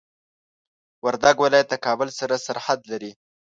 وردګ 1.05 1.35
ولايت 1.41 1.67
د 1.69 1.75
کابل 1.85 2.09
سره 2.19 2.35
سرحد 2.45 2.79
لري. 2.91 3.11